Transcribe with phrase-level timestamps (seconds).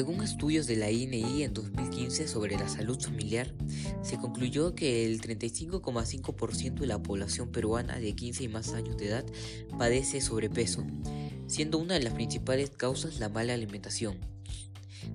[0.00, 3.52] Según estudios de la INI en 2015 sobre la salud familiar,
[4.00, 9.08] se concluyó que el 35,5% de la población peruana de 15 y más años de
[9.08, 9.26] edad
[9.78, 10.86] padece sobrepeso,
[11.48, 14.16] siendo una de las principales causas la mala alimentación.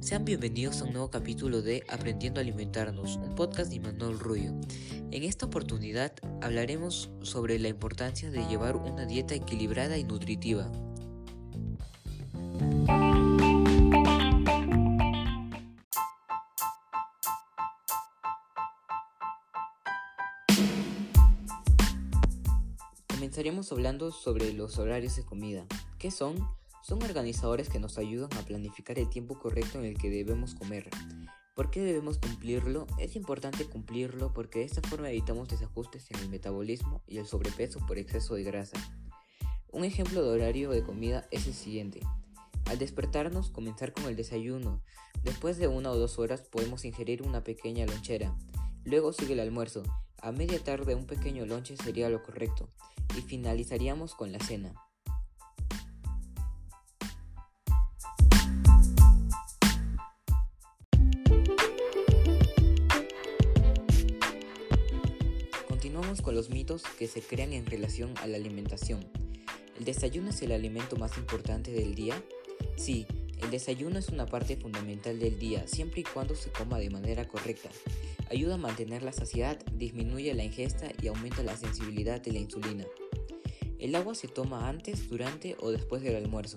[0.00, 4.54] Sean bienvenidos a un nuevo capítulo de Aprendiendo a Alimentarnos, un podcast de Manuel Rubio.
[5.10, 6.12] En esta oportunidad
[6.42, 10.70] hablaremos sobre la importancia de llevar una dieta equilibrada y nutritiva.
[23.24, 25.64] Comenzaremos hablando sobre los horarios de comida.
[25.98, 26.46] ¿Qué son?
[26.82, 30.90] Son organizadores que nos ayudan a planificar el tiempo correcto en el que debemos comer.
[31.54, 32.86] ¿Por qué debemos cumplirlo?
[32.98, 37.80] Es importante cumplirlo porque de esta forma evitamos desajustes en el metabolismo y el sobrepeso
[37.86, 38.76] por exceso de grasa.
[39.72, 42.00] Un ejemplo de horario de comida es el siguiente.
[42.66, 44.82] Al despertarnos, comenzar con el desayuno.
[45.22, 48.36] Después de una o dos horas podemos ingerir una pequeña lonchera.
[48.84, 49.82] Luego sigue el almuerzo.
[50.24, 52.70] A media tarde un pequeño lonche sería lo correcto.
[53.14, 54.72] Y finalizaríamos con la cena.
[65.68, 69.06] Continuamos con los mitos que se crean en relación a la alimentación.
[69.78, 72.14] ¿El desayuno es el alimento más importante del día?
[72.78, 73.06] Sí,
[73.44, 77.28] el desayuno es una parte fundamental del día siempre y cuando se coma de manera
[77.28, 77.68] correcta.
[78.30, 82.86] Ayuda a mantener la saciedad, disminuye la ingesta y aumenta la sensibilidad de la insulina.
[83.78, 86.56] El agua se toma antes, durante o después del almuerzo.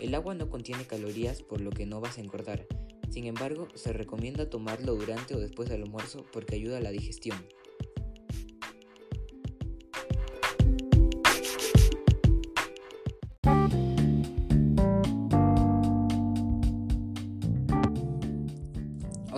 [0.00, 2.66] El agua no contiene calorías por lo que no vas a engordar.
[3.08, 7.38] Sin embargo, se recomienda tomarlo durante o después del almuerzo porque ayuda a la digestión.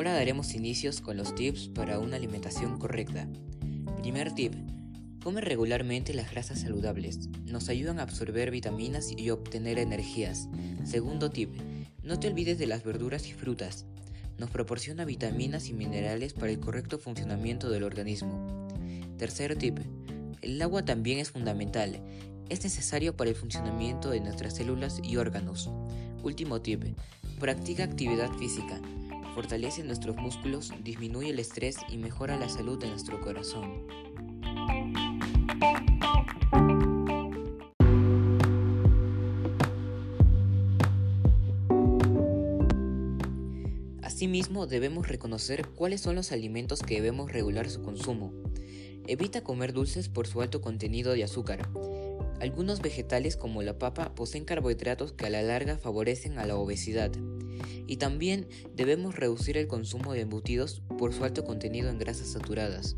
[0.00, 3.28] Ahora daremos inicios con los tips para una alimentación correcta.
[3.98, 4.54] Primer tip.
[5.22, 7.28] Come regularmente las grasas saludables.
[7.44, 10.48] Nos ayudan a absorber vitaminas y obtener energías.
[10.84, 11.50] Segundo tip.
[12.02, 13.84] No te olvides de las verduras y frutas.
[14.38, 18.68] Nos proporciona vitaminas y minerales para el correcto funcionamiento del organismo.
[19.18, 19.80] Tercer tip.
[20.40, 22.00] El agua también es fundamental.
[22.48, 25.68] Es necesario para el funcionamiento de nuestras células y órganos.
[26.22, 26.84] Último tip.
[27.38, 28.80] Practica actividad física
[29.30, 33.86] fortalece nuestros músculos, disminuye el estrés y mejora la salud de nuestro corazón.
[44.02, 48.32] Asimismo, debemos reconocer cuáles son los alimentos que debemos regular su consumo.
[49.06, 51.70] Evita comer dulces por su alto contenido de azúcar.
[52.40, 57.10] Algunos vegetales como la papa poseen carbohidratos que a la larga favorecen a la obesidad
[57.86, 62.96] y también debemos reducir el consumo de embutidos por su alto contenido en grasas saturadas.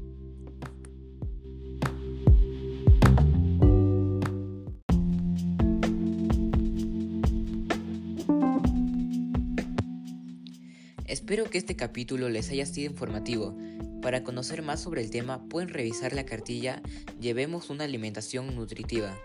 [11.06, 13.56] Espero que este capítulo les haya sido informativo.
[14.02, 16.82] Para conocer más sobre el tema pueden revisar la cartilla
[17.22, 19.16] Llevemos una alimentación nutritiva.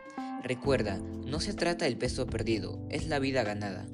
[0.44, 3.88] Recuerda, no se trata del peso perdido, es la vida ganada.